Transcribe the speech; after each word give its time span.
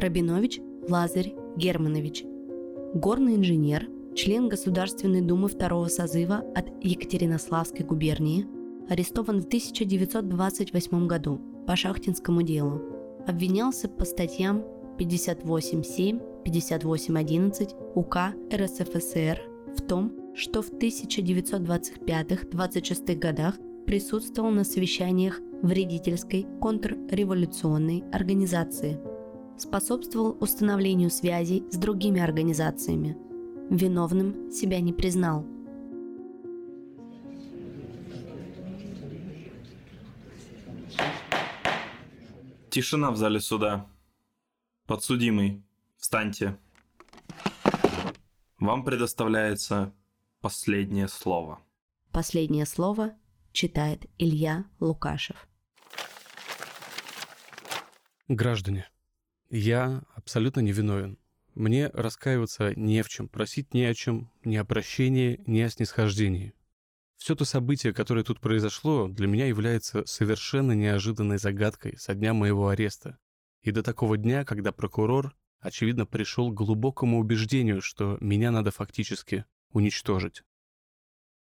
Рабинович 0.00 0.60
Лазарь 0.88 1.34
Германович. 1.56 2.24
Горный 2.94 3.36
инженер, 3.36 3.86
член 4.16 4.48
Государственной 4.48 5.20
Думы 5.20 5.48
второго 5.48 5.88
созыва 5.88 6.42
от 6.54 6.68
Екатеринославской 6.82 7.84
губернии, 7.84 8.46
арестован 8.88 9.42
в 9.42 9.44
1928 9.44 11.06
году 11.06 11.38
по 11.66 11.76
шахтинскому 11.76 12.40
делу. 12.42 12.80
Обвинялся 13.26 13.90
по 13.90 14.06
статьям 14.06 14.64
58.7, 14.98 16.44
58.11 16.44 17.92
УК 17.94 18.34
РСФСР 18.52 19.38
в 19.76 19.82
том, 19.82 20.12
что 20.34 20.62
в 20.62 20.72
1925-26 20.72 23.14
годах 23.16 23.56
присутствовал 23.86 24.50
на 24.50 24.64
совещаниях 24.64 25.40
вредительской 25.62 26.46
контрреволюционной 26.60 28.02
организации. 28.12 28.98
Способствовал 29.60 30.38
установлению 30.40 31.10
связей 31.10 31.66
с 31.70 31.76
другими 31.76 32.18
организациями. 32.18 33.14
Виновным 33.68 34.50
себя 34.50 34.80
не 34.80 34.94
признал. 34.94 35.44
Тишина 42.70 43.10
в 43.10 43.18
зале 43.18 43.38
суда. 43.38 43.86
Подсудимый, 44.86 45.62
встаньте. 45.98 46.58
Вам 48.58 48.82
предоставляется 48.82 49.92
последнее 50.40 51.06
слово. 51.06 51.60
Последнее 52.12 52.64
слово 52.64 53.12
читает 53.52 54.06
Илья 54.16 54.64
Лукашев. 54.80 55.46
Граждане, 58.26 58.88
я 59.50 60.02
абсолютно 60.14 60.60
невиновен. 60.60 61.18
Мне 61.54 61.88
раскаиваться 61.88 62.72
не 62.76 63.02
в 63.02 63.08
чем, 63.08 63.28
просить 63.28 63.74
не 63.74 63.84
о 63.84 63.94
чем, 63.94 64.30
ни 64.44 64.56
о 64.56 64.64
прощении, 64.64 65.42
ни 65.46 65.60
о 65.60 65.68
снисхождении. 65.68 66.54
Все 67.16 67.34
то 67.34 67.44
событие, 67.44 67.92
которое 67.92 68.24
тут 68.24 68.40
произошло, 68.40 69.08
для 69.08 69.26
меня 69.26 69.46
является 69.46 70.06
совершенно 70.06 70.72
неожиданной 70.72 71.38
загадкой 71.38 71.98
со 71.98 72.14
дня 72.14 72.32
моего 72.32 72.68
ареста. 72.68 73.18
И 73.62 73.72
до 73.72 73.82
такого 73.82 74.16
дня, 74.16 74.44
когда 74.44 74.72
прокурор, 74.72 75.34
очевидно, 75.58 76.06
пришел 76.06 76.50
к 76.50 76.54
глубокому 76.54 77.18
убеждению, 77.18 77.82
что 77.82 78.16
меня 78.20 78.50
надо 78.50 78.70
фактически 78.70 79.44
уничтожить. 79.72 80.42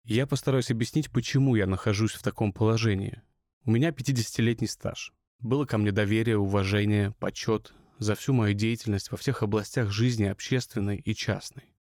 Я 0.04 0.28
постараюсь 0.28 0.72
объяснить, 0.72 1.12
почему 1.12 1.56
я 1.56 1.66
нахожусь 1.66 2.14
в 2.14 2.22
таком 2.22 2.54
положении. 2.54 3.22
У 3.66 3.72
меня 3.72 3.90
50-летний 3.90 4.68
стаж. 4.68 5.12
Было 5.40 5.66
ко 5.66 5.78
мне 5.78 5.92
доверие, 5.92 6.38
уважение, 6.38 7.12
почет 7.20 7.74
за 8.00 8.16
всю 8.16 8.34
мою 8.34 8.54
деятельность 8.54 9.12
во 9.12 9.18
всех 9.18 9.44
областях 9.44 9.92
жизни 9.92 10.26
общественной 10.26 10.98
и 10.98 11.14
частной. 11.14 11.76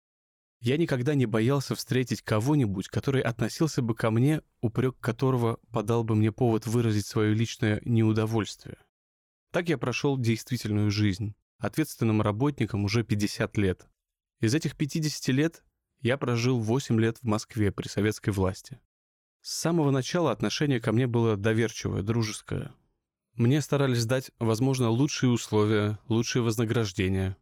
Я 0.60 0.78
никогда 0.78 1.16
не 1.16 1.26
боялся 1.26 1.74
встретить 1.74 2.22
кого-нибудь, 2.22 2.88
который 2.88 3.22
относился 3.22 3.82
бы 3.82 3.96
ко 3.96 4.12
мне, 4.12 4.44
упрек 4.62 4.96
которого 5.00 5.60
подал 5.72 6.04
бы 6.04 6.16
мне 6.16 6.32
повод 6.32 6.68
выразить 6.68 7.08
свое 7.08 7.34
личное 7.34 7.82
неудовольствие. 7.84 8.78
Так 9.52 9.70
я 9.70 9.80
прошел 9.80 10.18
действительную 10.18 10.92
жизнь, 10.92 11.34
ответственным 11.58 12.22
работником 12.22 12.86
уже 12.86 13.04
50 13.04 13.58
лет. 13.58 13.88
Из 14.40 14.54
этих 14.54 14.78
50 14.78 15.28
лет 15.30 15.64
я 16.02 16.18
прожил 16.18 16.60
8 16.60 17.00
лет 17.00 17.18
в 17.18 17.24
Москве 17.24 17.72
при 17.72 17.88
советской 17.88 18.30
власти. 18.30 18.80
С 19.42 19.54
самого 19.54 19.90
начала 19.90 20.32
отношение 20.32 20.80
ко 20.80 20.92
мне 20.92 21.08
было 21.08 21.38
доверчивое, 21.38 22.04
дружеское. 22.04 22.72
Мне 23.42 23.60
старались 23.62 24.06
дать, 24.06 24.30
возможно, 24.38 24.92
лучшие 24.92 25.32
условия, 25.32 25.98
лучшие 26.08 26.44
вознаграждения. 26.44 27.38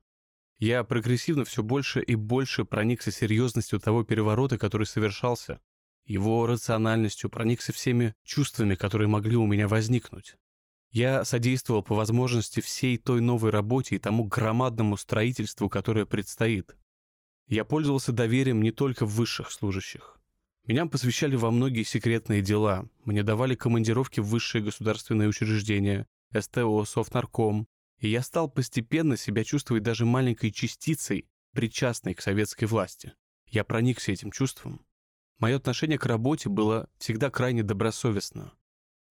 Я 0.58 0.86
прогрессивно 0.86 1.44
все 1.44 1.62
больше 1.62 2.02
и 2.02 2.16
больше 2.16 2.64
проникся 2.64 3.12
серьезностью 3.12 3.82
того 3.82 4.06
переворота, 4.06 4.58
который 4.58 4.88
совершался, 4.88 5.60
его 6.06 6.48
рациональностью, 6.48 7.30
проникся 7.30 7.74
всеми 7.74 8.16
чувствами, 8.24 8.76
которые 8.76 9.10
могли 9.10 9.36
у 9.36 9.46
меня 9.46 9.68
возникнуть. 9.68 10.38
Я 10.90 11.26
содействовал 11.26 11.84
по 11.84 11.96
возможности 11.96 12.62
всей 12.62 12.98
той 12.98 13.20
новой 13.20 13.52
работе 13.52 13.98
и 13.98 14.00
тому 14.00 14.24
громадному 14.24 14.96
строительству, 14.96 15.68
которое 15.68 16.06
предстоит. 16.06 16.78
Я 17.48 17.66
пользовался 17.66 18.14
доверием 18.14 18.62
не 18.62 18.72
только 18.72 19.06
высших 19.06 19.52
служащих. 19.52 20.19
Меня 20.70 20.86
посвящали 20.86 21.36
во 21.36 21.50
многие 21.50 21.82
секретные 21.82 22.44
дела. 22.44 22.88
Мне 23.04 23.24
давали 23.24 23.56
командировки 23.56 24.20
в 24.20 24.28
высшие 24.28 24.64
государственные 24.64 25.28
учреждения, 25.28 26.06
СТО, 26.32 26.86
Совнарком. 26.86 27.68
И 27.98 28.08
я 28.08 28.22
стал 28.22 28.52
постепенно 28.52 29.18
себя 29.18 29.44
чувствовать 29.44 29.82
даже 29.82 30.06
маленькой 30.06 30.52
частицей, 30.52 31.28
причастной 31.54 32.14
к 32.14 32.22
советской 32.22 32.66
власти. 32.66 33.14
Я 33.48 33.64
проникся 33.64 34.12
этим 34.12 34.30
чувством. 34.30 34.86
Мое 35.40 35.56
отношение 35.56 35.98
к 35.98 36.06
работе 36.06 36.50
было 36.50 36.88
всегда 37.00 37.32
крайне 37.32 37.64
добросовестно. 37.64 38.54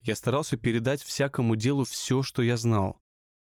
Я 0.02 0.14
старался 0.14 0.56
передать 0.56 1.02
всякому 1.02 1.56
делу 1.56 1.82
все, 1.82 2.22
что 2.22 2.40
я 2.42 2.56
знал. 2.56 3.02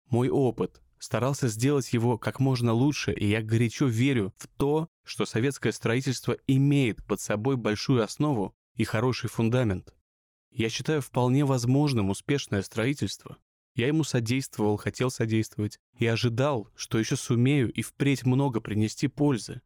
Мой 0.08 0.28
опыт, 0.28 0.83
старался 1.04 1.48
сделать 1.48 1.92
его 1.92 2.18
как 2.18 2.40
можно 2.40 2.72
лучше, 2.72 3.12
и 3.12 3.26
я 3.26 3.42
горячо 3.42 3.86
верю 3.86 4.32
в 4.38 4.48
то, 4.48 4.88
что 5.04 5.26
советское 5.26 5.72
строительство 5.72 6.36
имеет 6.46 7.04
под 7.04 7.20
собой 7.20 7.56
большую 7.56 8.02
основу 8.02 8.56
и 8.74 8.84
хороший 8.84 9.28
фундамент. 9.28 9.94
Я 10.50 10.70
считаю 10.70 11.02
вполне 11.02 11.44
возможным 11.44 12.10
успешное 12.10 12.62
строительство. 12.62 13.36
Я 13.74 13.88
ему 13.88 14.02
содействовал, 14.04 14.76
хотел 14.76 15.10
содействовать 15.10 15.78
и 15.98 16.06
ожидал, 16.06 16.70
что 16.74 16.98
еще 16.98 17.16
сумею 17.16 17.70
и 17.72 17.82
впредь 17.82 18.24
много 18.24 18.60
принести 18.60 19.08
пользы. 19.08 19.60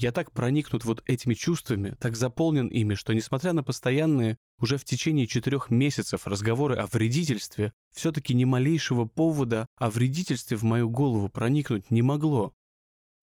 Я 0.00 0.12
так 0.12 0.32
проникнут 0.32 0.86
вот 0.86 1.02
этими 1.04 1.34
чувствами, 1.34 1.94
так 2.00 2.16
заполнен 2.16 2.68
ими, 2.68 2.94
что, 2.94 3.12
несмотря 3.12 3.52
на 3.52 3.62
постоянные, 3.62 4.38
уже 4.58 4.78
в 4.78 4.84
течение 4.86 5.26
четырех 5.26 5.68
месяцев 5.68 6.26
разговоры 6.26 6.76
о 6.76 6.86
вредительстве, 6.86 7.74
все-таки 7.92 8.32
ни 8.32 8.44
малейшего 8.44 9.04
повода 9.04 9.66
о 9.76 9.90
вредительстве 9.90 10.56
в 10.56 10.62
мою 10.62 10.88
голову 10.88 11.28
проникнуть 11.28 11.90
не 11.90 12.00
могло. 12.00 12.54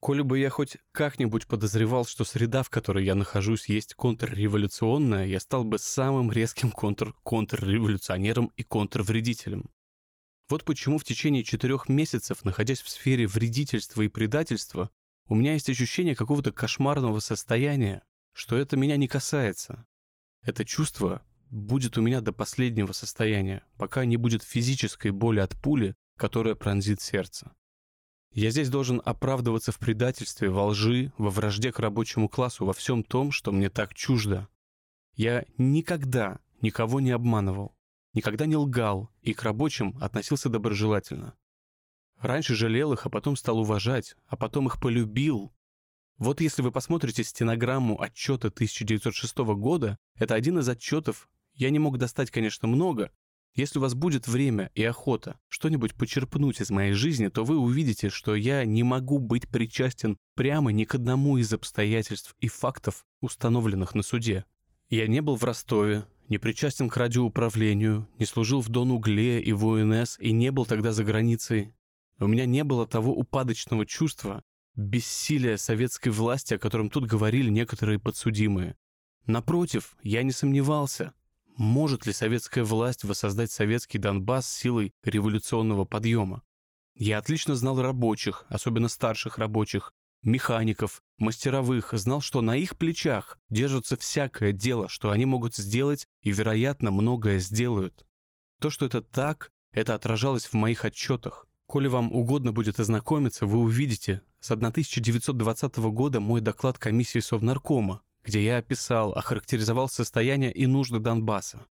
Коли 0.01 0.21
бы 0.21 0.37
я 0.37 0.51
хоть 0.51 0.77
как-нибудь 0.91 1.47
подозревал, 1.47 2.05
что 2.05 2.23
среда, 2.23 2.61
в 2.61 2.69
которой 2.69 3.03
я 3.03 3.15
нахожусь, 3.15 3.69
есть 3.69 3.95
контрреволюционная, 3.95 5.25
я 5.25 5.39
стал 5.39 5.63
бы 5.63 5.79
самым 5.79 6.31
резким 6.31 6.69
контр-контрреволюционером 6.69 8.51
и 8.55 8.61
контрвредителем. 8.61 9.71
Вот 10.47 10.63
почему 10.63 10.99
в 10.99 11.03
течение 11.03 11.43
четырех 11.43 11.89
месяцев, 11.89 12.45
находясь 12.45 12.81
в 12.81 12.89
сфере 12.89 13.25
вредительства 13.25 14.03
и 14.03 14.09
предательства, 14.09 14.91
у 15.27 15.35
меня 15.35 15.53
есть 15.53 15.69
ощущение 15.69 16.15
какого-то 16.15 16.51
кошмарного 16.51 17.19
состояния, 17.19 18.03
что 18.33 18.55
это 18.55 18.77
меня 18.77 18.97
не 18.97 19.07
касается. 19.07 19.85
Это 20.41 20.63
чувство 20.63 21.21
будет 21.49 21.97
у 21.97 22.01
меня 22.01 22.21
до 22.21 22.31
последнего 22.31 22.91
состояния, 22.93 23.63
пока 23.77 24.05
не 24.05 24.17
будет 24.17 24.43
физической 24.43 25.11
боли 25.11 25.39
от 25.39 25.55
пули, 25.61 25.95
которая 26.17 26.55
пронзит 26.55 27.01
сердце. 27.01 27.51
Я 28.31 28.51
здесь 28.51 28.69
должен 28.69 29.01
оправдываться 29.03 29.71
в 29.71 29.79
предательстве, 29.79 30.49
во 30.49 30.67
лжи, 30.67 31.11
во 31.17 31.29
вражде 31.29 31.71
к 31.71 31.79
рабочему 31.79 32.29
классу, 32.29 32.65
во 32.65 32.73
всем 32.73 33.03
том, 33.03 33.31
что 33.31 33.51
мне 33.51 33.69
так 33.69 33.93
чуждо. 33.93 34.47
Я 35.15 35.45
никогда 35.57 36.39
никого 36.61 36.99
не 36.99 37.11
обманывал, 37.11 37.75
никогда 38.13 38.45
не 38.45 38.55
лгал 38.55 39.09
и 39.21 39.33
к 39.33 39.43
рабочим 39.43 39.97
относился 39.99 40.49
доброжелательно. 40.49 41.35
Раньше 42.19 42.55
жалел 42.55 42.93
их, 42.93 43.05
а 43.05 43.09
потом 43.09 43.35
стал 43.35 43.59
уважать, 43.59 44.15
а 44.27 44.35
потом 44.35 44.67
их 44.67 44.79
полюбил. 44.79 45.53
Вот 46.17 46.41
если 46.41 46.63
вы 46.63 46.71
посмотрите 46.71 47.23
стенограмму 47.23 48.01
отчета 48.01 48.47
1906 48.47 49.37
года, 49.37 49.99
это 50.15 50.33
один 50.33 50.57
из 50.57 50.67
отчетов, 50.67 51.29
я 51.53 51.69
не 51.69 51.77
мог 51.77 51.97
достать, 51.97 52.31
конечно, 52.31 52.67
много. 52.67 53.11
Если 53.53 53.79
у 53.79 53.81
вас 53.81 53.93
будет 53.95 54.27
время 54.27 54.71
и 54.75 54.83
охота 54.83 55.39
что-нибудь 55.47 55.95
почерпнуть 55.95 56.61
из 56.61 56.69
моей 56.69 56.93
жизни, 56.93 57.27
то 57.27 57.43
вы 57.43 57.57
увидите, 57.57 58.09
что 58.09 58.35
я 58.35 58.65
не 58.65 58.83
могу 58.83 59.19
быть 59.19 59.47
причастен 59.47 60.17
прямо 60.35 60.71
ни 60.71 60.85
к 60.85 60.95
одному 60.95 61.37
из 61.37 61.51
обстоятельств 61.53 62.35
и 62.39 62.47
фактов, 62.47 63.05
установленных 63.21 63.95
на 63.95 64.03
суде. 64.03 64.45
Я 64.89 65.07
не 65.07 65.21
был 65.21 65.35
в 65.35 65.43
Ростове, 65.43 66.05
не 66.29 66.37
причастен 66.37 66.89
к 66.89 66.97
радиоуправлению, 66.97 68.07
не 68.19 68.25
служил 68.25 68.61
в 68.61 68.69
Дон-Угле 68.69 69.41
и 69.41 69.53
в 69.53 69.65
УНС 69.65 70.17
и 70.19 70.31
не 70.31 70.51
был 70.51 70.65
тогда 70.65 70.91
за 70.91 71.03
границей, 71.03 71.73
у 72.19 72.27
меня 72.27 72.45
не 72.45 72.63
было 72.63 72.87
того 72.87 73.13
упадочного 73.13 73.85
чувства, 73.85 74.43
бессилия 74.75 75.57
советской 75.57 76.09
власти, 76.09 76.53
о 76.53 76.59
котором 76.59 76.89
тут 76.89 77.05
говорили 77.05 77.49
некоторые 77.49 77.99
подсудимые. 77.99 78.77
Напротив, 79.25 79.97
я 80.03 80.23
не 80.23 80.31
сомневался, 80.31 81.13
может 81.57 82.05
ли 82.05 82.13
советская 82.13 82.63
власть 82.63 83.03
воссоздать 83.03 83.51
советский 83.51 83.97
Донбасс 83.97 84.49
силой 84.49 84.93
революционного 85.03 85.85
подъема. 85.85 86.43
Я 86.95 87.17
отлично 87.17 87.55
знал 87.55 87.81
рабочих, 87.81 88.45
особенно 88.49 88.87
старших 88.87 89.37
рабочих, 89.37 89.93
механиков, 90.23 91.01
мастеровых, 91.17 91.93
знал, 91.93 92.21
что 92.21 92.41
на 92.41 92.55
их 92.55 92.77
плечах 92.77 93.39
держится 93.49 93.97
всякое 93.97 94.51
дело, 94.51 94.87
что 94.87 95.11
они 95.11 95.25
могут 95.25 95.55
сделать 95.55 96.07
и, 96.21 96.31
вероятно, 96.31 96.91
многое 96.91 97.39
сделают. 97.39 98.05
То, 98.59 98.69
что 98.69 98.85
это 98.85 99.01
так, 99.01 99.51
это 99.71 99.93
отражалось 99.93 100.45
в 100.45 100.53
моих 100.53 100.85
отчетах. 100.85 101.46
Коли 101.67 101.89
вам 101.89 102.13
угодно 102.13 102.53
будет 102.53 102.79
ознакомиться, 102.79 103.45
вы 103.45 103.59
увидите 103.59 104.21
с 104.39 104.51
1920 104.51 105.77
года 105.77 106.21
мой 106.21 106.39
доклад 106.39 106.77
комиссии 106.77 107.19
Совнаркома, 107.19 108.01
где 108.23 108.41
я 108.41 108.57
описал, 108.57 109.11
охарактеризовал 109.11 109.89
состояние 109.89 110.53
и 110.53 110.65
нужды 110.65 110.99
Донбасса. 110.99 111.65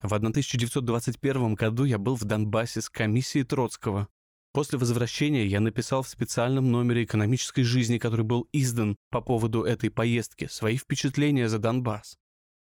В 0.00 0.12
1921 0.14 1.54
году 1.54 1.82
я 1.82 1.98
был 1.98 2.14
в 2.14 2.22
Донбассе 2.22 2.80
с 2.80 2.88
комиссией 2.88 3.44
Троцкого. 3.44 4.06
После 4.52 4.78
возвращения 4.78 5.44
я 5.44 5.58
написал 5.58 6.04
в 6.04 6.08
специальном 6.08 6.70
номере 6.70 7.02
экономической 7.02 7.64
жизни, 7.64 7.98
который 7.98 8.24
был 8.24 8.48
издан 8.52 8.96
по 9.10 9.20
поводу 9.20 9.64
этой 9.64 9.90
поездки, 9.90 10.46
свои 10.48 10.76
впечатления 10.76 11.48
за 11.48 11.58
Донбасс. 11.58 12.16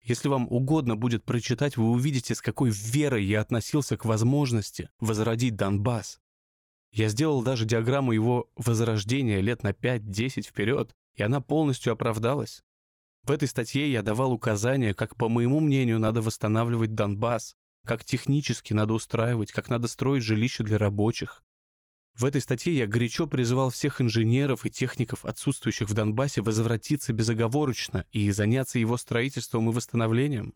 Если 0.04 0.28
вам 0.28 0.48
угодно 0.50 0.98
будет 0.98 1.24
прочитать, 1.24 1.78
вы 1.78 1.90
увидите, 1.92 2.36
с 2.36 2.42
какой 2.42 2.72
верой 2.72 3.24
я 3.24 3.40
относился 3.40 3.96
к 3.96 4.04
возможности 4.04 4.90
возродить 5.00 5.56
Донбасс. 5.56 6.20
Я 6.92 7.10
сделал 7.10 7.42
даже 7.44 7.66
диаграмму 7.66 8.12
его 8.12 8.50
возрождения 8.56 9.42
лет 9.42 9.64
на 9.64 9.72
5-10 9.72 10.44
вперед, 10.44 10.96
и 11.16 11.24
она 11.24 11.42
полностью 11.42 11.94
оправдалась. 11.94 12.64
В 13.24 13.32
этой 13.32 13.48
статье 13.48 13.92
я 13.92 14.04
давал 14.04 14.32
указания, 14.32 14.94
как, 14.94 15.18
по 15.18 15.28
моему 15.28 15.60
мнению, 15.60 16.00
надо 16.00 16.22
восстанавливать 16.22 16.96
Донбасс, 16.96 17.56
как 17.86 18.06
технически 18.06 18.74
надо 18.74 18.94
устраивать, 18.94 19.52
как 19.52 19.70
надо 19.70 19.88
строить 19.88 20.24
жилища 20.24 20.64
для 20.64 20.78
рабочих. 20.78 21.44
В 22.16 22.26
этой 22.26 22.42
статье 22.42 22.76
я 22.76 22.88
горячо 22.88 23.28
призывал 23.28 23.70
всех 23.70 24.02
инженеров 24.02 24.66
и 24.66 24.72
техников, 24.72 25.24
отсутствующих 25.24 25.90
в 25.90 25.94
Донбассе, 25.94 26.42
возвратиться 26.42 27.14
безоговорочно 27.14 28.06
и 28.12 28.32
заняться 28.32 28.80
его 28.80 28.98
строительством 28.98 29.70
и 29.70 29.74
восстановлением. 29.74 30.56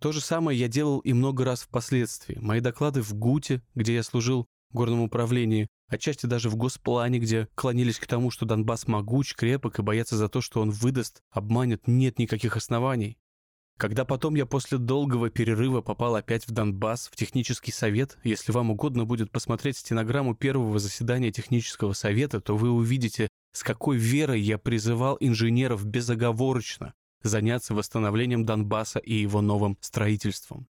То 0.00 0.12
же 0.12 0.20
самое 0.20 0.58
я 0.58 0.68
делал 0.68 1.00
и 1.00 1.12
много 1.12 1.44
раз 1.44 1.62
впоследствии. 1.62 2.38
Мои 2.40 2.60
доклады 2.60 3.02
в 3.02 3.14
ГУТе, 3.14 3.62
где 3.74 3.94
я 3.94 4.02
служил 4.02 4.46
горном 4.74 5.00
управлении, 5.00 5.68
отчасти 5.88 6.26
даже 6.26 6.50
в 6.50 6.56
госплане, 6.56 7.18
где 7.18 7.48
клонились 7.54 7.98
к 7.98 8.06
тому, 8.06 8.30
что 8.30 8.44
Донбасс 8.44 8.86
могуч, 8.86 9.34
крепок 9.34 9.78
и 9.78 9.82
боятся 9.82 10.16
за 10.16 10.28
то, 10.28 10.40
что 10.40 10.60
он 10.60 10.70
выдаст, 10.70 11.22
обманет, 11.30 11.86
нет 11.86 12.18
никаких 12.18 12.56
оснований. 12.56 13.16
Когда 13.76 14.04
потом 14.04 14.36
я 14.36 14.46
после 14.46 14.78
долгого 14.78 15.30
перерыва 15.30 15.80
попал 15.80 16.14
опять 16.14 16.46
в 16.46 16.52
Донбасс, 16.52 17.08
в 17.08 17.16
технический 17.16 17.72
совет, 17.72 18.18
если 18.22 18.52
вам 18.52 18.70
угодно 18.70 19.04
будет 19.04 19.32
посмотреть 19.32 19.78
стенограмму 19.78 20.36
первого 20.36 20.78
заседания 20.78 21.32
технического 21.32 21.92
совета, 21.92 22.40
то 22.40 22.56
вы 22.56 22.70
увидите, 22.70 23.28
с 23.52 23.64
какой 23.64 23.96
верой 23.96 24.40
я 24.40 24.58
призывал 24.58 25.16
инженеров 25.18 25.84
безоговорочно 25.84 26.94
заняться 27.24 27.74
восстановлением 27.74 28.44
Донбасса 28.44 29.00
и 29.00 29.14
его 29.14 29.40
новым 29.40 29.76
строительством. 29.80 30.68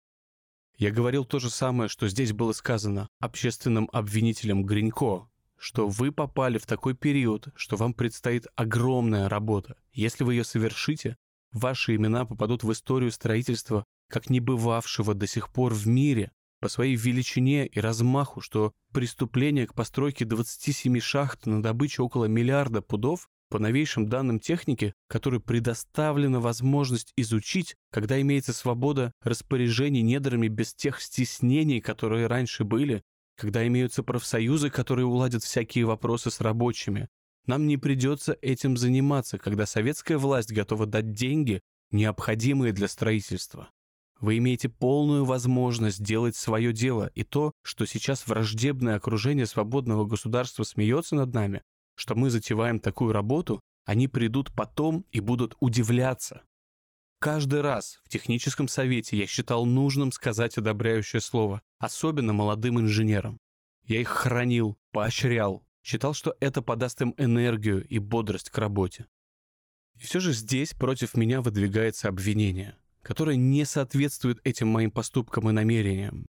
Я 0.76 0.90
говорил 0.90 1.24
то 1.24 1.38
же 1.38 1.48
самое, 1.48 1.88
что 1.88 2.06
здесь 2.06 2.32
было 2.32 2.52
сказано 2.52 3.08
общественным 3.18 3.88
обвинителем 3.92 4.64
Гринько, 4.64 5.26
что 5.56 5.88
вы 5.88 6.12
попали 6.12 6.58
в 6.58 6.66
такой 6.66 6.94
период, 6.94 7.48
что 7.56 7.76
вам 7.76 7.94
предстоит 7.94 8.46
огромная 8.56 9.30
работа. 9.30 9.76
Если 9.92 10.22
вы 10.22 10.34
ее 10.34 10.44
совершите, 10.44 11.16
ваши 11.50 11.96
имена 11.96 12.26
попадут 12.26 12.62
в 12.62 12.70
историю 12.72 13.10
строительства 13.10 13.84
как 14.08 14.28
не 14.28 14.38
бывавшего 14.38 15.14
до 15.14 15.26
сих 15.26 15.48
пор 15.50 15.72
в 15.72 15.86
мире 15.86 16.30
по 16.60 16.68
своей 16.68 16.94
величине 16.94 17.66
и 17.66 17.80
размаху, 17.80 18.40
что 18.40 18.72
преступление 18.92 19.66
к 19.66 19.74
постройке 19.74 20.24
27 20.24 21.00
шахт 21.00 21.46
на 21.46 21.62
добыче 21.62 22.02
около 22.02 22.26
миллиарда 22.26 22.82
пудов 22.82 23.28
по 23.48 23.58
новейшим 23.58 24.08
данным 24.08 24.40
техники, 24.40 24.94
которой 25.08 25.40
предоставлена 25.40 26.40
возможность 26.40 27.12
изучить, 27.16 27.74
когда 27.90 28.20
имеется 28.20 28.52
свобода 28.52 29.12
распоряжений 29.22 30.02
недрами 30.02 30.48
без 30.48 30.74
тех 30.74 31.00
стеснений, 31.00 31.80
которые 31.80 32.26
раньше 32.26 32.64
были, 32.64 33.02
когда 33.36 33.66
имеются 33.66 34.02
профсоюзы, 34.02 34.70
которые 34.70 35.06
уладят 35.06 35.44
всякие 35.44 35.84
вопросы 35.84 36.30
с 36.30 36.40
рабочими. 36.40 37.08
Нам 37.46 37.66
не 37.66 37.76
придется 37.76 38.36
этим 38.42 38.76
заниматься, 38.76 39.38
когда 39.38 39.66
советская 39.66 40.18
власть 40.18 40.52
готова 40.52 40.86
дать 40.86 41.12
деньги, 41.12 41.60
необходимые 41.90 42.72
для 42.72 42.88
строительства. 42.88 43.70
Вы 44.18 44.38
имеете 44.38 44.68
полную 44.68 45.24
возможность 45.24 46.02
делать 46.02 46.34
свое 46.34 46.72
дело, 46.72 47.10
и 47.14 47.22
то, 47.22 47.52
что 47.62 47.84
сейчас 47.86 48.26
враждебное 48.26 48.96
окружение 48.96 49.46
свободного 49.46 50.06
государства 50.06 50.64
смеется 50.64 51.14
над 51.16 51.34
нами, 51.34 51.62
что 51.96 52.14
мы 52.14 52.30
затеваем 52.30 52.78
такую 52.78 53.12
работу, 53.12 53.60
они 53.84 54.08
придут 54.08 54.52
потом 54.52 55.04
и 55.10 55.20
будут 55.20 55.56
удивляться. 55.60 56.42
Каждый 57.18 57.62
раз 57.62 57.98
в 58.04 58.08
техническом 58.08 58.68
совете 58.68 59.16
я 59.16 59.26
считал 59.26 59.64
нужным 59.64 60.12
сказать 60.12 60.58
одобряющее 60.58 61.20
слово, 61.20 61.62
особенно 61.78 62.32
молодым 62.32 62.78
инженерам. 62.78 63.38
Я 63.84 64.00
их 64.00 64.08
хранил, 64.08 64.76
поощрял, 64.92 65.64
считал, 65.82 66.14
что 66.14 66.36
это 66.40 66.62
подаст 66.62 67.00
им 67.00 67.14
энергию 67.16 67.86
и 67.86 67.98
бодрость 67.98 68.50
к 68.50 68.58
работе. 68.58 69.06
И 69.94 70.00
все 70.00 70.20
же 70.20 70.32
здесь 70.32 70.74
против 70.74 71.16
меня 71.16 71.40
выдвигается 71.40 72.08
обвинение, 72.08 72.76
которое 73.02 73.36
не 73.36 73.64
соответствует 73.64 74.40
этим 74.44 74.68
моим 74.68 74.90
поступкам 74.90 75.48
и 75.48 75.52
намерениям. 75.52 76.26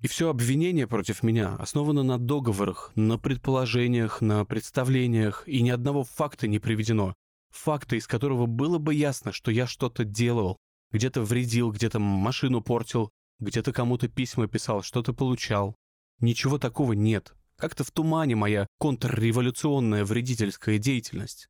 И 0.00 0.06
все 0.06 0.30
обвинение 0.30 0.86
против 0.86 1.24
меня 1.24 1.56
основано 1.56 2.04
на 2.04 2.18
договорах, 2.18 2.92
на 2.94 3.18
предположениях, 3.18 4.20
на 4.20 4.44
представлениях, 4.44 5.42
и 5.46 5.60
ни 5.60 5.70
одного 5.70 6.04
факта 6.04 6.46
не 6.46 6.60
приведено. 6.60 7.14
Факта, 7.50 7.96
из 7.96 8.06
которого 8.06 8.46
было 8.46 8.78
бы 8.78 8.94
ясно, 8.94 9.32
что 9.32 9.50
я 9.50 9.66
что-то 9.66 10.04
делал, 10.04 10.58
где-то 10.92 11.22
вредил, 11.22 11.72
где-то 11.72 11.98
машину 11.98 12.62
портил, 12.62 13.10
где-то 13.40 13.72
кому-то 13.72 14.08
письма 14.08 14.46
писал, 14.46 14.82
что-то 14.82 15.12
получал. 15.12 15.74
Ничего 16.20 16.58
такого 16.58 16.92
нет. 16.92 17.34
Как-то 17.56 17.82
в 17.82 17.90
тумане 17.90 18.36
моя 18.36 18.68
контрреволюционная 18.78 20.04
вредительская 20.04 20.78
деятельность. 20.78 21.48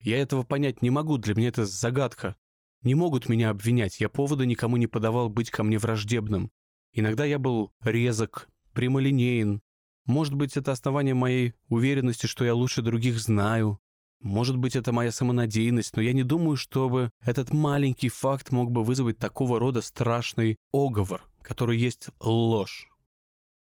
Я 0.00 0.18
этого 0.18 0.42
понять 0.42 0.82
не 0.82 0.90
могу, 0.90 1.16
для 1.16 1.34
меня 1.34 1.48
это 1.48 1.64
загадка. 1.64 2.34
Не 2.82 2.96
могут 2.96 3.28
меня 3.28 3.50
обвинять, 3.50 4.00
я 4.00 4.08
повода 4.08 4.44
никому 4.46 4.76
не 4.76 4.88
подавал 4.88 5.28
быть 5.28 5.50
ко 5.50 5.62
мне 5.62 5.78
враждебным. 5.78 6.50
Иногда 6.96 7.24
я 7.24 7.40
был 7.40 7.72
резок, 7.82 8.48
прямолинеен. 8.72 9.60
Может 10.06 10.34
быть, 10.34 10.56
это 10.56 10.70
основание 10.70 11.14
моей 11.14 11.54
уверенности, 11.68 12.26
что 12.26 12.44
я 12.44 12.54
лучше 12.54 12.82
других 12.82 13.18
знаю. 13.18 13.80
Может 14.20 14.56
быть, 14.56 14.76
это 14.76 14.92
моя 14.92 15.10
самонадеянность, 15.10 15.96
но 15.96 16.02
я 16.02 16.12
не 16.12 16.22
думаю, 16.22 16.56
чтобы 16.56 17.10
этот 17.20 17.52
маленький 17.52 18.08
факт 18.08 18.52
мог 18.52 18.70
бы 18.70 18.84
вызвать 18.84 19.18
такого 19.18 19.58
рода 19.58 19.82
страшный 19.82 20.56
оговор, 20.72 21.24
который 21.42 21.78
есть 21.78 22.10
ложь. 22.20 22.88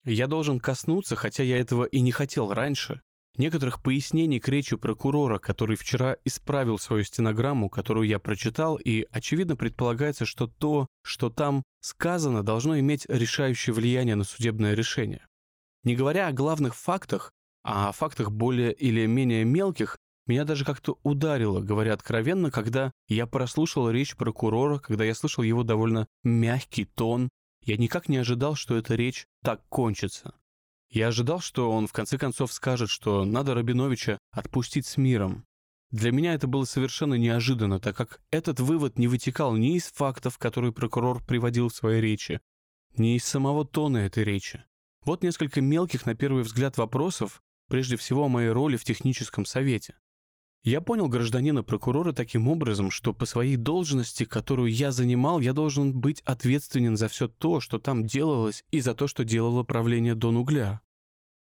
Я 0.03 0.27
должен 0.27 0.59
коснуться, 0.59 1.15
хотя 1.15 1.41
я 1.43 1.57
этого 1.57 1.85
и 1.85 2.01
не 2.01 2.11
хотел 2.11 2.53
раньше, 2.53 3.01
некоторых 3.37 3.81
пояснений 3.81 4.39
к 4.39 4.47
речи 4.47 4.75
прокурора, 4.75 5.39
который 5.39 5.75
вчера 5.75 6.17
исправил 6.25 6.77
свою 6.77 7.03
стенограмму, 7.03 7.69
которую 7.69 8.07
я 8.07 8.19
прочитал, 8.19 8.75
и, 8.77 9.05
очевидно, 9.11 9.55
предполагается, 9.55 10.25
что 10.25 10.47
то, 10.47 10.87
что 11.03 11.29
там 11.29 11.63
сказано, 11.81 12.43
должно 12.43 12.79
иметь 12.79 13.05
решающее 13.07 13.73
влияние 13.73 14.15
на 14.15 14.23
судебное 14.23 14.73
решение. 14.73 15.25
Не 15.83 15.95
говоря 15.95 16.27
о 16.27 16.33
главных 16.33 16.75
фактах, 16.75 17.31
а 17.63 17.89
о 17.89 17.91
фактах 17.91 18.31
более 18.31 18.73
или 18.73 19.05
менее 19.05 19.43
мелких, 19.43 19.97
меня 20.27 20.43
даже 20.43 20.65
как-то 20.65 20.97
ударило, 21.03 21.61
говоря 21.61 21.93
откровенно, 21.93 22.49
когда 22.49 22.91
я 23.07 23.27
прослушал 23.27 23.89
речь 23.89 24.15
прокурора, 24.15 24.79
когда 24.79 25.03
я 25.03 25.13
слышал 25.13 25.43
его 25.43 25.63
довольно 25.63 26.07
мягкий 26.23 26.85
тон, 26.85 27.29
я 27.61 27.77
никак 27.77 28.09
не 28.09 28.17
ожидал, 28.17 28.55
что 28.55 28.75
эта 28.75 28.95
речь 28.95 29.25
так 29.43 29.61
кончится. 29.69 30.33
Я 30.95 31.09
ожидал, 31.09 31.41
что 31.41 31.71
он 31.71 31.87
в 31.87 31.91
конце 31.91 32.17
концов 32.17 32.53
скажет, 32.53 32.89
что 32.89 33.25
надо 33.25 33.53
Рабиновича 33.53 34.17
отпустить 34.31 34.85
с 34.85 34.95
миром. 34.95 35.45
Для 35.91 36.13
меня 36.13 36.33
это 36.33 36.47
было 36.47 36.63
совершенно 36.63 37.15
неожиданно, 37.15 37.81
так 37.81 37.97
как 37.97 38.21
этот 38.31 38.61
вывод 38.61 38.97
не 38.97 39.09
вытекал 39.09 39.57
ни 39.57 39.75
из 39.75 39.91
фактов, 39.91 40.37
которые 40.37 40.71
прокурор 40.71 41.21
приводил 41.21 41.67
в 41.67 41.75
своей 41.75 41.99
речи, 41.99 42.39
ни 42.95 43.17
из 43.17 43.25
самого 43.25 43.65
тона 43.65 43.97
этой 43.97 44.23
речи. 44.23 44.63
Вот 45.03 45.21
несколько 45.21 45.59
мелких, 45.59 46.05
на 46.05 46.15
первый 46.15 46.43
взгляд, 46.43 46.77
вопросов, 46.77 47.43
прежде 47.67 47.97
всего 47.97 48.23
о 48.23 48.29
моей 48.29 48.51
роли 48.51 48.77
в 48.77 48.85
техническом 48.85 49.45
совете. 49.45 49.97
Я 50.63 50.79
понял 50.79 51.09
гражданина 51.09 51.61
прокурора 51.61 52.13
таким 52.13 52.47
образом, 52.47 52.89
что 52.89 53.13
по 53.13 53.25
своей 53.25 53.57
должности, 53.57 54.23
которую 54.23 54.71
я 54.71 54.93
занимал, 54.93 55.41
я 55.41 55.51
должен 55.51 55.93
быть 55.93 56.21
ответственен 56.21 56.95
за 56.95 57.09
все 57.09 57.27
то, 57.27 57.59
что 57.59 57.79
там 57.79 58.05
делалось, 58.05 58.63
и 58.71 58.79
за 58.79 58.95
то, 58.95 59.07
что 59.07 59.25
делало 59.25 59.63
правление 59.63 60.15
Донугля. 60.15 60.81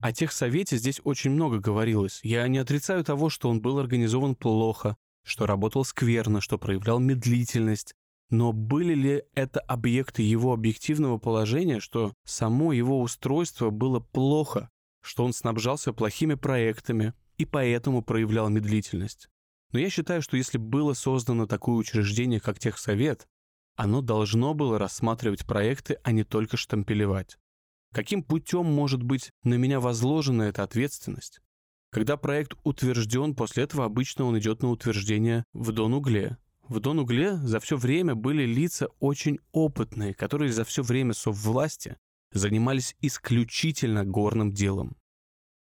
О 0.01 0.11
техсовете 0.11 0.77
здесь 0.77 0.99
очень 1.03 1.29
много 1.29 1.59
говорилось. 1.59 2.19
Я 2.23 2.47
не 2.47 2.57
отрицаю 2.57 3.03
того, 3.03 3.29
что 3.29 3.49
он 3.49 3.61
был 3.61 3.77
организован 3.77 4.35
плохо, 4.35 4.97
что 5.23 5.45
работал 5.45 5.85
скверно, 5.85 6.41
что 6.41 6.57
проявлял 6.57 6.99
медлительность. 6.99 7.93
Но 8.31 8.51
были 8.51 8.95
ли 8.95 9.23
это 9.35 9.59
объекты 9.59 10.23
его 10.23 10.53
объективного 10.53 11.19
положения, 11.19 11.79
что 11.79 12.13
само 12.25 12.73
его 12.73 12.99
устройство 12.99 13.69
было 13.69 13.99
плохо, 13.99 14.71
что 15.03 15.23
он 15.23 15.33
снабжался 15.33 15.93
плохими 15.93 16.33
проектами 16.33 17.13
и 17.37 17.45
поэтому 17.45 18.01
проявлял 18.01 18.49
медлительность? 18.49 19.29
Но 19.71 19.77
я 19.77 19.91
считаю, 19.91 20.23
что 20.23 20.35
если 20.35 20.57
было 20.57 20.93
создано 20.93 21.45
такое 21.45 21.75
учреждение, 21.75 22.39
как 22.39 22.57
техсовет, 22.57 23.27
оно 23.75 24.01
должно 24.01 24.55
было 24.55 24.79
рассматривать 24.79 25.45
проекты, 25.45 25.99
а 26.03 26.11
не 26.11 26.23
только 26.23 26.57
штампелевать. 26.57 27.37
Каким 27.93 28.23
путем 28.23 28.65
может 28.65 29.03
быть 29.03 29.31
на 29.43 29.55
меня 29.55 29.79
возложена 29.79 30.43
эта 30.43 30.63
ответственность? 30.63 31.41
Когда 31.91 32.15
проект 32.15 32.53
утвержден, 32.63 33.35
после 33.35 33.63
этого 33.63 33.83
обычно 33.83 34.23
он 34.23 34.39
идет 34.39 34.61
на 34.61 34.69
утверждение 34.69 35.43
в 35.51 35.73
Донугле. 35.73 36.37
В 36.69 36.79
Донугле 36.79 37.35
за 37.35 37.59
все 37.59 37.75
время 37.75 38.15
были 38.15 38.45
лица 38.45 38.87
очень 38.99 39.39
опытные, 39.51 40.13
которые 40.13 40.53
за 40.53 40.63
все 40.63 40.83
время 40.83 41.13
соввласти 41.13 41.97
занимались 42.31 42.95
исключительно 43.01 44.05
горным 44.05 44.53
делом. 44.53 44.95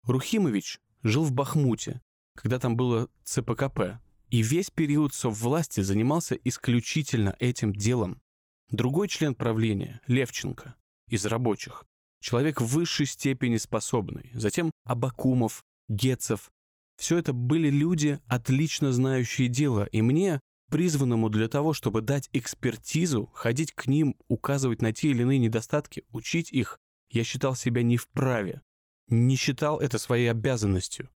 Рухимович 0.05 0.81
жил 1.03 1.23
в 1.23 1.33
Бахмуте, 1.33 2.01
когда 2.35 2.59
там 2.59 2.77
было 2.77 3.11
ЦПКП, 3.25 4.01
и 4.31 4.43
весь 4.43 4.71
период 4.71 5.13
соввласти 5.13 5.81
занимался 5.81 6.35
исключительно 6.35 7.37
этим 7.41 7.75
делом. 7.75 8.23
Другой 8.71 9.09
член 9.09 9.35
правления, 9.35 10.01
Левченко, 10.07 10.77
из 11.09 11.27
рабочих, 11.27 11.85
человек 12.21 12.61
в 12.61 12.67
высшей 12.67 13.07
степени 13.07 13.57
способный, 13.57 14.31
затем 14.35 14.71
Абакумов, 14.85 15.63
Гетцев. 15.89 16.51
Все 16.97 17.19
это 17.19 17.33
были 17.33 17.69
люди, 17.69 18.19
отлично 18.27 18.93
знающие 18.93 19.49
дело, 19.49 19.85
и 19.85 20.03
мне, 20.03 20.41
призванному 20.71 21.29
для 21.29 21.49
того, 21.49 21.73
чтобы 21.73 22.01
дать 22.01 22.29
экспертизу, 22.33 23.31
ходить 23.35 23.73
к 23.73 23.87
ним, 23.87 24.17
указывать 24.29 24.83
на 24.83 24.93
те 24.93 25.11
или 25.11 25.23
иные 25.23 25.39
недостатки, 25.39 26.05
учить 26.11 26.53
их, 26.53 26.79
я 27.11 27.23
считал 27.23 27.55
себя 27.55 27.83
не 27.83 27.97
вправе, 27.97 28.63
не 29.09 29.37
считал 29.37 29.79
это 29.79 29.99
своей 29.99 30.31
обязанностью. 30.31 31.11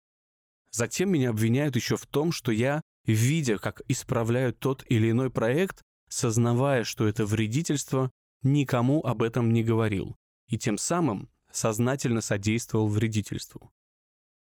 Затем 0.71 1.11
меня 1.11 1.31
обвиняют 1.31 1.77
еще 1.77 1.97
в 1.97 2.07
том, 2.07 2.33
что 2.33 2.53
я, 2.53 2.81
видя, 3.05 3.59
как 3.59 3.83
исправляют 3.89 4.59
тот 4.59 4.85
или 4.89 5.11
иной 5.11 5.31
проект, 5.31 5.83
сознавая, 6.09 6.85
что 6.85 7.07
это 7.07 7.25
вредительство, 7.25 8.11
никому 8.43 9.05
об 9.05 9.23
этом 9.23 9.53
не 9.53 9.63
говорил, 9.63 10.17
и 10.49 10.59
тем 10.59 10.79
самым 10.79 11.29
сознательно 11.51 12.21
содействовал 12.21 12.89
вредительству. 12.89 13.73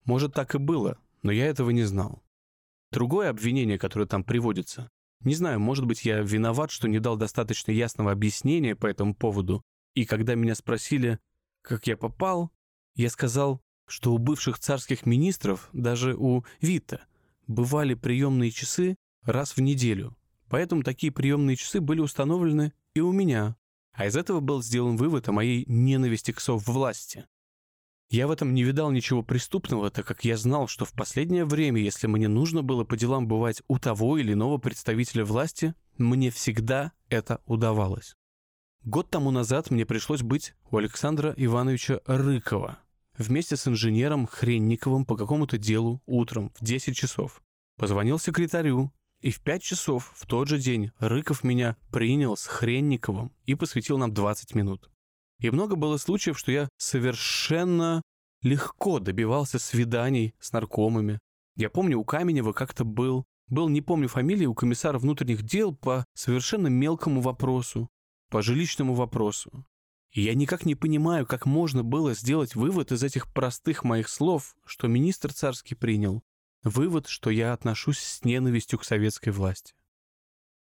Может, 0.04 0.34
так 0.34 0.54
и 0.54 0.58
было, 0.58 0.98
но 1.22 1.32
я 1.32 1.46
этого 1.46 1.70
не 1.70 1.84
знал. 1.84 2.22
Другое 2.92 3.30
обвинение, 3.30 3.78
которое 3.78 4.06
там 4.06 4.24
приводится, 4.24 4.90
не 5.20 5.34
знаю, 5.34 5.58
может 5.58 5.86
быть, 5.86 6.04
я 6.04 6.20
виноват, 6.20 6.70
что 6.70 6.88
не 6.88 6.98
дал 6.98 7.16
достаточно 7.16 7.70
ясного 7.72 8.12
объяснения 8.12 8.76
по 8.76 8.86
этому 8.86 9.14
поводу, 9.14 9.62
и 9.94 10.04
когда 10.04 10.34
меня 10.34 10.54
спросили, 10.54 11.18
как 11.62 11.86
я 11.86 11.96
попал, 11.96 12.52
я 12.94 13.10
сказал, 13.10 13.60
что 13.88 14.12
у 14.12 14.18
бывших 14.18 14.58
царских 14.58 15.06
министров, 15.06 15.68
даже 15.72 16.14
у 16.14 16.44
Вита, 16.60 17.00
бывали 17.46 17.94
приемные 17.94 18.50
часы 18.50 18.96
раз 19.22 19.56
в 19.56 19.60
неделю. 19.60 20.16
Поэтому 20.48 20.82
такие 20.82 21.12
приемные 21.12 21.56
часы 21.56 21.80
были 21.80 22.00
установлены 22.00 22.72
и 22.94 23.00
у 23.00 23.12
меня. 23.12 23.56
А 23.96 24.06
из 24.06 24.16
этого 24.16 24.40
был 24.40 24.62
сделан 24.62 24.96
вывод 24.96 25.28
о 25.28 25.32
моей 25.32 25.64
ненависти 25.66 26.30
к 26.30 26.40
соввласти. 26.40 27.24
Я 28.10 28.28
в 28.28 28.30
этом 28.30 28.54
не 28.54 28.62
видал 28.62 28.92
ничего 28.92 29.22
преступного, 29.22 29.90
так 29.90 30.06
как 30.06 30.24
я 30.24 30.36
знал, 30.36 30.68
что 30.68 30.84
в 30.84 30.92
последнее 30.92 31.44
время, 31.44 31.80
если 31.80 32.06
мне 32.06 32.28
нужно 32.28 32.62
было 32.62 32.84
по 32.84 32.96
делам 32.96 33.26
бывать 33.26 33.62
у 33.66 33.78
того 33.78 34.18
или 34.18 34.34
иного 34.34 34.58
представителя 34.58 35.24
власти, 35.24 35.74
мне 35.96 36.30
всегда 36.30 36.92
это 37.08 37.40
удавалось. 37.46 38.14
Год 38.84 39.10
тому 39.10 39.32
назад 39.32 39.70
мне 39.70 39.84
пришлось 39.86 40.22
быть 40.22 40.54
у 40.70 40.76
Александра 40.76 41.34
Ивановича 41.36 42.00
Рыкова 42.04 42.78
вместе 43.16 43.56
с 43.56 43.66
инженером 43.66 44.26
Хренниковым 44.26 45.06
по 45.06 45.16
какому-то 45.16 45.58
делу 45.58 46.02
утром 46.06 46.52
в 46.54 46.62
10 46.62 46.94
часов. 46.94 47.42
Позвонил 47.76 48.18
секретарю, 48.18 48.92
и 49.20 49.30
в 49.30 49.40
5 49.40 49.62
часов 49.62 50.12
в 50.14 50.26
тот 50.26 50.48
же 50.48 50.58
день 50.58 50.90
Рыков 50.98 51.44
меня 51.44 51.76
принял 51.90 52.36
с 52.36 52.46
Хренниковым 52.46 53.32
и 53.44 53.54
посвятил 53.54 53.98
нам 53.98 54.12
20 54.12 54.54
минут. 54.54 54.90
И 55.40 55.50
много 55.50 55.76
было 55.76 55.96
случаев, 55.96 56.38
что 56.38 56.52
я 56.52 56.68
совершенно 56.78 58.02
легко 58.42 58.98
добивался 58.98 59.58
свиданий 59.58 60.34
с 60.38 60.52
наркомами. 60.52 61.18
Я 61.56 61.70
помню, 61.70 61.98
у 61.98 62.04
Каменева 62.04 62.52
как-то 62.52 62.84
был, 62.84 63.24
был, 63.48 63.68
не 63.68 63.80
помню 63.80 64.08
фамилии, 64.08 64.46
у 64.46 64.54
комиссара 64.54 64.98
внутренних 64.98 65.42
дел 65.42 65.74
по 65.74 66.04
совершенно 66.14 66.68
мелкому 66.68 67.20
вопросу, 67.20 67.88
по 68.30 68.42
жилищному 68.42 68.94
вопросу. 68.94 69.64
И 70.12 70.22
я 70.22 70.34
никак 70.34 70.64
не 70.64 70.74
понимаю, 70.74 71.26
как 71.26 71.46
можно 71.46 71.82
было 71.82 72.14
сделать 72.14 72.54
вывод 72.54 72.92
из 72.92 73.02
этих 73.02 73.32
простых 73.32 73.84
моих 73.84 74.08
слов, 74.08 74.54
что 74.64 74.88
министр 74.88 75.32
царский 75.32 75.74
принял. 75.74 76.22
Вывод, 76.66 77.06
что 77.06 77.30
я 77.30 77.52
отношусь 77.52 78.00
с 78.00 78.24
ненавистью 78.24 78.80
к 78.80 78.84
советской 78.84 79.28
власти. 79.28 79.72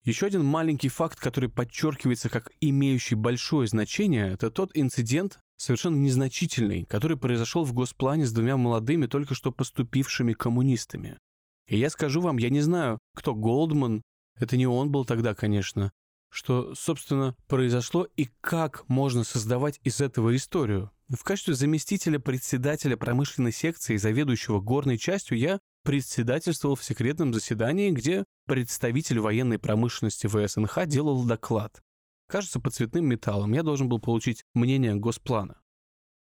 Еще 0.04 0.26
один 0.26 0.44
маленький 0.44 0.90
факт, 0.90 1.20
который 1.20 1.48
подчеркивается 1.48 2.28
как 2.28 2.52
имеющий 2.60 3.14
большое 3.14 3.68
значение, 3.68 4.32
это 4.32 4.50
тот 4.50 4.72
инцидент, 4.74 5.40
совершенно 5.58 5.98
незначительный, 5.98 6.86
который 6.86 7.18
произошел 7.18 7.64
в 7.64 7.74
госплане 7.74 8.26
с 8.26 8.34
двумя 8.34 8.58
молодыми, 8.58 9.06
только 9.06 9.36
что 9.36 9.52
поступившими 9.52 10.34
коммунистами. 10.34 11.20
И 11.68 11.78
я 11.78 11.92
скажу 11.92 12.20
вам, 12.20 12.38
я 12.38 12.50
не 12.50 12.62
знаю, 12.62 12.98
кто 13.16 13.36
Голдман, 13.36 14.02
это 14.40 14.58
не 14.58 14.66
он 14.66 14.90
был 14.92 15.06
тогда, 15.06 15.36
конечно, 15.36 15.92
что, 16.32 16.74
собственно, 16.74 17.36
произошло 17.48 18.08
и 18.18 18.28
как 18.42 18.90
можно 18.90 19.24
создавать 19.24 19.80
из 19.84 20.02
этого 20.02 20.36
историю. 20.36 20.90
В 21.10 21.24
качестве 21.24 21.54
заместителя 21.54 22.18
председателя 22.18 22.98
промышленной 22.98 23.52
секции, 23.52 23.98
заведующего 23.98 24.62
горной 24.62 24.98
частью, 24.98 25.38
я 25.38 25.60
председательствовал 25.84 26.76
в 26.76 26.84
секретном 26.84 27.34
заседании, 27.34 27.92
где 27.92 28.26
представитель 28.46 29.20
военной 29.20 29.60
промышленности 29.60 30.28
ВСНХ 30.28 30.86
делал 30.86 31.24
доклад. 31.26 31.82
Кажется, 32.28 32.60
по 32.60 32.70
цветным 32.70 33.06
металлам. 33.06 33.54
Я 33.54 33.64
должен 33.64 33.90
был 33.90 34.00
получить 34.00 34.44
мнение 34.54 34.96
Госплана. 34.96 35.62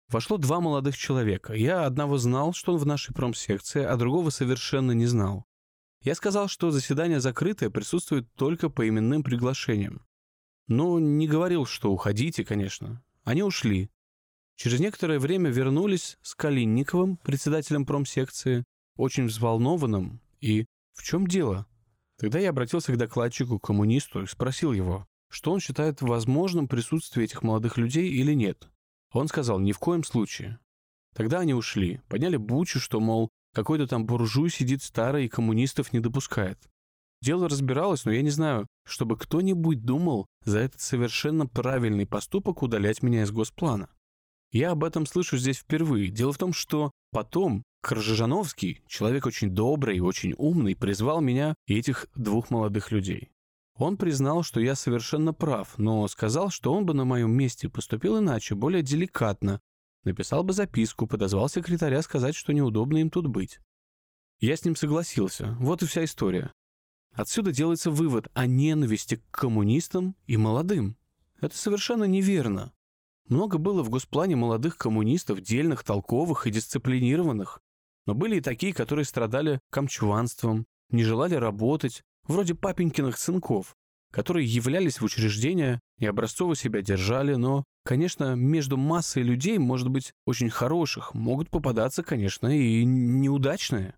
Вошло 0.09 0.37
два 0.37 0.61
молодых 0.61 0.97
человека. 0.97 1.54
Я 1.54 1.87
одного 1.87 2.18
знал, 2.18 2.52
что 2.52 2.73
он 2.73 2.78
в 2.78 2.87
нашей 2.87 3.14
промсекции, 3.14 3.82
а 3.82 3.97
другого 3.97 4.30
совершенно 4.30 4.92
не 4.92 5.06
знал. 5.06 5.47
Я 6.02 6.14
сказал, 6.14 6.49
что 6.49 6.71
заседание 6.71 7.21
закрытое, 7.21 7.71
присутствует 7.71 8.30
только 8.35 8.68
по 8.68 8.87
именным 8.87 9.23
приглашениям. 9.23 10.04
Но 10.66 10.99
не 10.99 11.28
говорил, 11.28 11.64
что 11.64 11.92
уходите, 11.92 12.44
конечно. 12.44 13.02
Они 13.25 13.42
ушли. 13.42 13.90
Через 14.56 14.80
некоторое 14.80 15.18
время 15.18 15.50
вернулись 15.50 16.18
с 16.23 16.35
Калинниковым, 16.35 17.16
председателем 17.18 17.87
промсекции, 17.87 18.64
очень 19.02 19.26
взволнованным 19.26 20.21
и 20.40 20.64
«В 20.94 21.02
чем 21.02 21.26
дело?» 21.26 21.66
Тогда 22.18 22.38
я 22.38 22.50
обратился 22.50 22.92
к 22.92 22.97
докладчику, 22.97 23.59
коммунисту, 23.59 24.23
и 24.23 24.26
спросил 24.26 24.73
его, 24.73 25.09
что 25.28 25.50
он 25.50 25.59
считает 25.59 26.02
возможным 26.02 26.68
присутствие 26.68 27.25
этих 27.25 27.42
молодых 27.42 27.78
людей 27.78 28.09
или 28.09 28.32
нет. 28.32 28.68
Он 29.12 29.26
сказал, 29.26 29.59
ни 29.59 29.73
в 29.73 29.80
коем 29.80 30.04
случае. 30.04 30.61
Тогда 31.14 31.40
они 31.40 31.52
ушли, 31.52 32.00
подняли 32.09 32.37
бучу, 32.37 32.78
что, 32.78 33.00
мол, 33.00 33.28
какой-то 33.52 33.88
там 33.88 34.06
буржуй 34.06 34.50
сидит 34.50 34.85
старый 34.85 35.26
и 35.26 35.28
коммунистов 35.28 35.92
не 35.92 35.99
допускает. 35.99 36.59
Дело 37.21 37.49
разбиралось, 37.49 38.04
но 38.04 38.12
я 38.12 38.23
не 38.23 38.30
знаю, 38.30 38.68
чтобы 38.85 39.16
кто-нибудь 39.16 39.85
думал 39.85 40.26
за 40.44 40.61
этот 40.61 40.80
совершенно 40.80 41.49
правильный 41.49 42.06
поступок 42.06 42.62
удалять 42.62 43.02
меня 43.02 43.23
из 43.23 43.32
госплана. 43.32 43.88
Я 44.52 44.73
об 44.73 44.85
этом 44.85 45.06
слышу 45.06 45.38
здесь 45.38 45.59
впервые. 45.59 46.09
Дело 46.09 46.32
в 46.32 46.38
том, 46.38 46.52
что 46.52 46.92
потом 47.11 47.64
Кржижановский, 47.82 48.82
человек 48.87 49.26
очень 49.26 49.50
добрый 49.50 49.97
и 49.97 50.00
очень 50.00 50.35
умный, 50.37 50.76
призвал 50.76 51.21
меня 51.21 51.54
и 51.66 51.78
этих 51.78 52.06
двух 52.14 52.50
молодых 52.50 52.92
людей. 52.92 53.32
Он 53.76 53.97
признал, 53.97 54.42
что 54.42 54.61
я 54.61 54.75
совершенно 54.75 55.32
прав, 55.32 55.78
но 55.78 56.06
сказал, 56.06 56.50
что 56.50 56.73
он 56.73 56.85
бы 56.85 56.92
на 56.94 57.04
моем 57.04 57.32
месте 57.32 57.68
поступил 57.68 58.18
иначе, 58.18 58.54
более 58.54 58.82
деликатно. 58.82 59.61
Написал 60.04 60.44
бы 60.44 60.52
записку, 60.52 61.06
подозвал 61.06 61.49
секретаря 61.49 62.02
сказать, 62.02 62.35
что 62.35 62.52
неудобно 62.52 62.99
им 62.99 63.11
тут 63.11 63.26
быть. 63.26 63.59
Я 64.38 64.56
с 64.56 64.64
ним 64.64 64.76
согласился. 64.76 65.56
Вот 65.61 65.82
и 65.82 65.87
вся 65.87 66.04
история. 66.04 66.52
Отсюда 67.14 67.52
делается 67.52 67.90
вывод 67.90 68.28
о 68.35 68.47
ненависти 68.47 69.16
к 69.16 69.30
коммунистам 69.30 70.14
и 70.26 70.37
молодым. 70.37 70.97
Это 71.40 71.56
совершенно 71.56 72.04
неверно. 72.04 72.73
Много 73.32 73.56
было 73.56 73.82
в 73.82 73.88
госплане 73.88 74.36
молодых 74.36 74.76
коммунистов, 74.76 75.40
дельных, 75.40 75.84
толковых 75.84 76.46
и 76.46 76.50
дисциплинированных. 76.50 77.60
Но 78.04 78.14
были 78.14 78.36
и 78.36 78.40
такие, 78.42 78.74
которые 78.74 79.06
страдали 79.06 79.58
камчванством, 79.70 80.66
не 80.90 81.02
желали 81.02 81.34
работать, 81.36 82.02
вроде 82.24 82.54
папенькиных 82.54 83.16
сынков, 83.16 83.74
которые 84.12 84.46
являлись 84.46 85.00
в 85.00 85.04
учреждения 85.04 85.80
и 85.98 86.04
образцово 86.04 86.54
себя 86.54 86.82
держали, 86.82 87.36
но, 87.36 87.64
конечно, 87.86 88.34
между 88.34 88.76
массой 88.76 89.22
людей, 89.22 89.56
может 89.56 89.88
быть, 89.88 90.12
очень 90.26 90.50
хороших, 90.50 91.14
могут 91.14 91.48
попадаться, 91.48 92.02
конечно, 92.02 92.48
и 92.54 92.84
неудачные. 92.84 93.94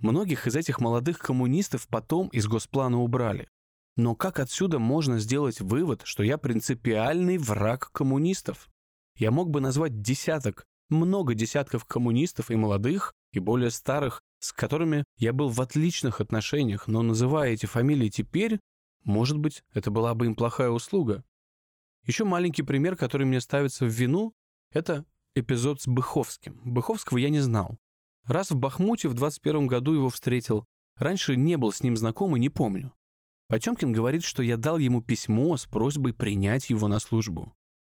Многих 0.00 0.46
из 0.46 0.54
этих 0.54 0.80
молодых 0.80 1.18
коммунистов 1.18 1.88
потом 1.88 2.28
из 2.28 2.46
госплана 2.46 3.00
убрали. 3.00 3.48
Но 3.96 4.14
как 4.14 4.40
отсюда 4.40 4.78
можно 4.78 5.18
сделать 5.18 5.60
вывод, 5.60 6.02
что 6.04 6.22
я 6.22 6.36
принципиальный 6.36 7.38
враг 7.38 7.90
коммунистов? 7.92 8.68
Я 9.16 9.30
мог 9.30 9.48
бы 9.48 9.60
назвать 9.60 10.02
десяток, 10.02 10.66
много 10.90 11.34
десятков 11.34 11.86
коммунистов 11.86 12.50
и 12.50 12.56
молодых, 12.56 13.14
и 13.32 13.38
более 13.38 13.70
старых, 13.70 14.22
с 14.38 14.52
которыми 14.52 15.04
я 15.16 15.32
был 15.32 15.48
в 15.48 15.60
отличных 15.60 16.20
отношениях, 16.20 16.88
но 16.88 17.02
называя 17.02 17.52
эти 17.52 17.66
фамилии 17.66 18.10
теперь, 18.10 18.60
может 19.04 19.38
быть, 19.38 19.64
это 19.72 19.90
была 19.90 20.14
бы 20.14 20.26
им 20.26 20.34
плохая 20.34 20.68
услуга. 20.68 21.24
Еще 22.04 22.24
маленький 22.24 22.62
пример, 22.62 22.96
который 22.96 23.26
мне 23.26 23.40
ставится 23.40 23.86
в 23.86 23.90
вину, 23.90 24.32
Это 24.72 25.06
эпизод 25.34 25.80
с 25.80 25.86
Быховским. 25.86 26.60
Быховского 26.64 27.18
я 27.18 27.30
не 27.30 27.40
знал. 27.40 27.78
Раз 28.24 28.50
в 28.50 28.56
Бахмуте 28.56 29.08
в 29.08 29.14
21 29.14 29.68
году 29.68 29.94
его 29.94 30.10
встретил. 30.10 30.66
Раньше 30.96 31.36
не 31.36 31.56
был 31.56 31.72
с 31.72 31.82
ним 31.82 31.96
знаком 31.96 32.36
и 32.36 32.40
не 32.40 32.48
помню. 32.48 32.92
Потемкин 33.48 33.92
говорит, 33.92 34.24
что 34.24 34.42
я 34.42 34.56
дал 34.56 34.78
ему 34.78 35.02
письмо 35.02 35.56
с 35.56 35.66
просьбой 35.66 36.12
принять 36.12 36.70
его 36.70 36.88
на 36.88 36.98
службу. 36.98 37.54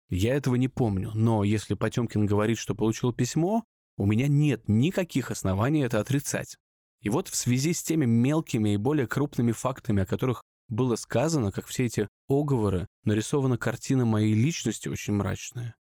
Я 0.09 0.35
этого 0.35 0.55
не 0.55 0.67
помню, 0.67 1.11
но 1.13 1.43
если 1.43 1.73
Потемкин 1.73 2.25
говорит, 2.25 2.57
что 2.57 2.75
получил 2.75 3.13
письмо, 3.13 3.63
у 3.97 4.05
меня 4.05 4.27
нет 4.27 4.67
никаких 4.67 5.31
оснований 5.31 5.81
это 5.81 5.99
отрицать. 5.99 6.57
И 7.01 7.09
вот 7.09 7.27
в 7.27 7.35
связи 7.35 7.73
с 7.73 7.83
теми 7.83 8.05
мелкими 8.05 8.73
и 8.73 8.77
более 8.77 9.07
крупными 9.07 9.51
фактами, 9.51 10.03
о 10.03 10.05
которых 10.05 10.43
было 10.67 10.95
сказано, 10.95 11.51
как 11.51 11.65
все 11.65 11.85
эти 11.85 12.07
оговоры, 12.27 12.87
нарисована 13.03 13.57
картина 13.57 14.05
моей 14.05 14.33
личности 14.33 14.87
очень 14.87 15.13
мрачная. 15.13 15.75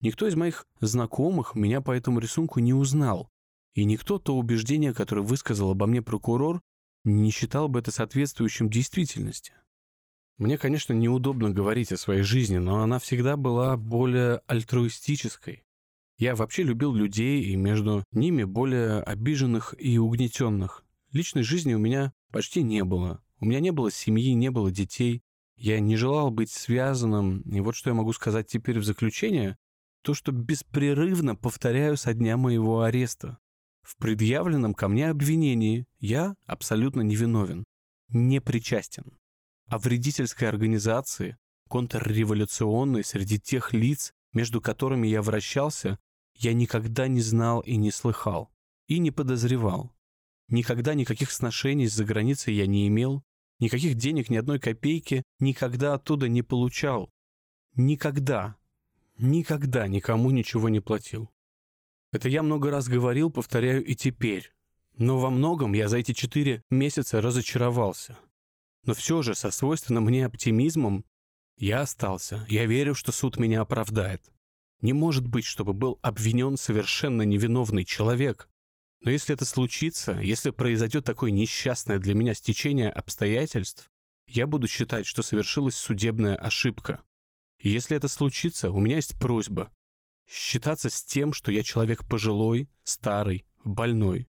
Никто 0.00 0.26
из 0.26 0.34
моих 0.34 0.66
знакомых 0.80 1.54
меня 1.54 1.80
по 1.80 1.92
этому 1.92 2.18
рисунку 2.18 2.58
не 2.58 2.74
узнал, 2.74 3.28
и 3.74 3.84
никто 3.84 4.18
то 4.18 4.36
убеждение, 4.36 4.92
которое 4.92 5.22
высказал 5.22 5.70
обо 5.70 5.86
мне 5.86 6.02
прокурор, 6.02 6.60
не 7.04 7.30
считал 7.30 7.68
бы 7.68 7.80
это 7.80 7.90
соответствующим 7.90 8.70
действительности. 8.70 9.52
Мне, 10.38 10.58
конечно, 10.58 10.92
неудобно 10.92 11.50
говорить 11.50 11.92
о 11.92 11.96
своей 11.96 12.22
жизни, 12.22 12.58
но 12.58 12.82
она 12.82 12.98
всегда 12.98 13.36
была 13.36 13.76
более 13.76 14.40
альтруистической. 14.46 15.64
Я 16.18 16.34
вообще 16.34 16.62
любил 16.62 16.94
людей 16.94 17.42
и 17.42 17.56
между 17.56 18.04
ними 18.12 18.44
более 18.44 19.02
обиженных 19.02 19.74
и 19.78 19.98
угнетенных. 19.98 20.84
Личной 21.12 21.42
жизни 21.42 21.74
у 21.74 21.78
меня 21.78 22.12
почти 22.30 22.62
не 22.62 22.84
было. 22.84 23.22
У 23.40 23.44
меня 23.44 23.60
не 23.60 23.72
было 23.72 23.90
семьи, 23.90 24.32
не 24.32 24.50
было 24.50 24.70
детей. 24.70 25.22
Я 25.56 25.80
не 25.80 25.96
желал 25.96 26.30
быть 26.30 26.50
связанным. 26.50 27.40
И 27.42 27.60
вот 27.60 27.74
что 27.74 27.90
я 27.90 27.94
могу 27.94 28.12
сказать 28.12 28.46
теперь 28.46 28.78
в 28.78 28.84
заключение. 28.84 29.58
То, 30.02 30.14
что 30.14 30.32
беспрерывно 30.32 31.36
повторяю 31.36 31.96
со 31.96 32.14
дня 32.14 32.36
моего 32.36 32.82
ареста. 32.82 33.38
В 33.82 33.96
предъявленном 33.96 34.74
ко 34.74 34.88
мне 34.88 35.10
обвинении 35.10 35.86
я 35.98 36.34
абсолютно 36.46 37.00
невиновен, 37.02 37.64
не 38.08 38.40
причастен. 38.40 39.18
О 39.66 39.78
вредительской 39.78 40.48
организации, 40.48 41.36
контрреволюционной 41.68 43.04
среди 43.04 43.40
тех 43.40 43.72
лиц, 43.72 44.12
между 44.32 44.60
которыми 44.60 45.06
я 45.08 45.22
вращался, 45.22 45.98
я 46.36 46.54
никогда 46.54 47.08
не 47.08 47.20
знал 47.20 47.60
и 47.60 47.76
не 47.76 47.90
слыхал, 47.90 48.50
и 48.86 48.98
не 48.98 49.10
подозревал. 49.10 49.94
Никогда 50.48 50.94
никаких 50.94 51.30
сношений 51.30 51.88
с 51.88 51.94
заграницей 51.94 52.54
я 52.54 52.66
не 52.66 52.86
имел, 52.88 53.24
никаких 53.58 53.94
денег, 53.94 54.28
ни 54.28 54.36
одной 54.36 54.60
копейки 54.60 55.22
никогда 55.38 55.94
оттуда 55.94 56.28
не 56.28 56.42
получал. 56.42 57.10
Никогда, 57.74 58.56
никогда 59.18 59.88
никому 59.88 60.30
ничего 60.30 60.68
не 60.68 60.80
платил. 60.80 61.30
Это 62.12 62.28
я 62.28 62.42
много 62.42 62.70
раз 62.70 62.88
говорил, 62.88 63.30
повторяю 63.30 63.82
и 63.84 63.94
теперь. 63.94 64.52
Но 64.98 65.18
во 65.18 65.30
многом 65.30 65.72
я 65.72 65.88
за 65.88 65.98
эти 65.98 66.12
четыре 66.12 66.62
месяца 66.70 67.22
разочаровался. 67.22 68.18
Но 68.84 68.92
все 68.94 69.22
же 69.22 69.34
со 69.34 69.50
свойственным 69.50 70.04
мне 70.04 70.26
оптимизмом 70.26 71.06
я 71.56 71.80
остался. 71.80 72.44
Я 72.48 72.66
верю, 72.66 72.94
что 72.94 73.12
суд 73.12 73.38
меня 73.38 73.62
оправдает. 73.62 74.22
Не 74.82 74.92
может 74.92 75.26
быть, 75.26 75.46
чтобы 75.46 75.72
был 75.72 75.98
обвинен 76.02 76.58
совершенно 76.58 77.22
невиновный 77.22 77.84
человек. 77.84 78.48
Но 79.00 79.10
если 79.10 79.34
это 79.34 79.46
случится, 79.46 80.12
если 80.12 80.50
произойдет 80.50 81.04
такое 81.04 81.30
несчастное 81.30 81.98
для 81.98 82.14
меня 82.14 82.34
стечение 82.34 82.90
обстоятельств, 82.90 83.90
я 84.26 84.46
буду 84.46 84.68
считать, 84.68 85.06
что 85.06 85.22
совершилась 85.22 85.76
судебная 85.76 86.36
ошибка. 86.36 87.02
И 87.58 87.70
если 87.70 87.96
это 87.96 88.08
случится, 88.08 88.70
у 88.70 88.80
меня 88.80 88.96
есть 88.96 89.18
просьба 89.18 89.70
считаться 90.26 90.90
с 90.90 91.02
тем, 91.04 91.32
что 91.32 91.52
я 91.52 91.62
человек 91.62 92.06
пожилой, 92.08 92.68
старый, 92.84 93.44
больной. 93.64 94.28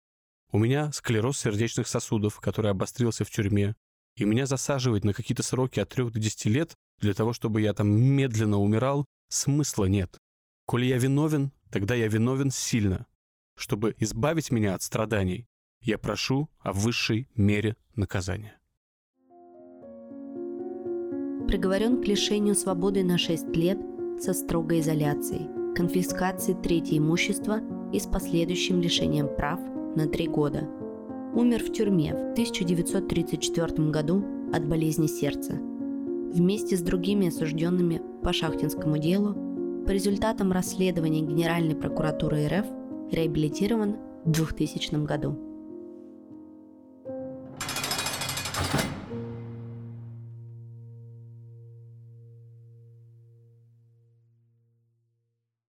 У 0.51 0.59
меня 0.59 0.91
склероз 0.91 1.39
сердечных 1.39 1.87
сосудов, 1.87 2.39
который 2.39 2.71
обострился 2.71 3.25
в 3.25 3.31
тюрьме, 3.31 3.75
и 4.15 4.25
меня 4.25 4.45
засаживать 4.45 5.03
на 5.03 5.13
какие-то 5.13 5.43
сроки 5.43 5.79
от 5.79 5.89
3 5.89 6.11
до 6.11 6.19
10 6.19 6.45
лет 6.45 6.75
для 6.99 7.13
того, 7.13 7.33
чтобы 7.33 7.61
я 7.61 7.73
там 7.73 7.89
медленно 7.89 8.59
умирал, 8.59 9.05
смысла 9.29 9.85
нет. 9.85 10.17
Коли 10.65 10.85
я 10.85 10.97
виновен, 10.97 11.51
тогда 11.71 11.95
я 11.95 12.07
виновен 12.07 12.51
сильно. 12.51 13.07
Чтобы 13.55 13.95
избавить 13.99 14.51
меня 14.51 14.75
от 14.75 14.83
страданий, 14.83 15.47
я 15.81 15.97
прошу 15.97 16.49
о 16.59 16.71
высшей 16.71 17.29
мере 17.35 17.75
наказания. 17.95 18.59
Приговорен 21.47 22.01
к 22.01 22.07
лишению 22.07 22.55
свободы 22.55 23.03
на 23.03 23.17
6 23.17 23.55
лет 23.55 23.79
со 24.21 24.33
строгой 24.33 24.79
изоляцией– 24.79 25.49
конфискации 25.73 26.53
трети 26.53 26.97
имущества 26.97 27.59
и 27.91 27.99
с 27.99 28.05
последующим 28.05 28.81
лишением 28.81 29.27
прав 29.27 29.59
на 29.95 30.07
три 30.07 30.27
года. 30.27 30.69
Умер 31.33 31.63
в 31.63 31.71
тюрьме 31.71 32.13
в 32.13 32.31
1934 32.33 33.89
году 33.89 34.23
от 34.53 34.67
болезни 34.67 35.07
сердца. 35.07 35.53
Вместе 35.53 36.77
с 36.77 36.81
другими 36.81 37.27
осужденными 37.27 38.01
по 38.23 38.33
шахтинскому 38.33 38.97
делу 38.97 39.35
по 39.85 39.91
результатам 39.91 40.51
расследования 40.51 41.21
Генеральной 41.21 41.75
прокуратуры 41.75 42.47
РФ 42.47 42.65
реабилитирован 43.11 43.97
в 44.25 44.31
2000 44.31 45.05
году. 45.05 45.52